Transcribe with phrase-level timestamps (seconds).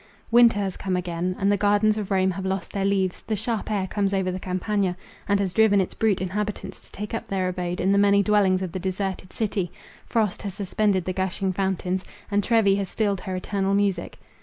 [0.31, 3.69] Winter has come again; and the gardens of Rome have lost their leaves— the sharp
[3.69, 7.47] air comes over the Campagna, and has driven its brute inhabitants to take up their
[7.47, 12.77] abode in the many dwellings of the deserted city—frost has suspended the gushing fountains—and Trevi
[12.77, 14.17] has stilled her eternal music.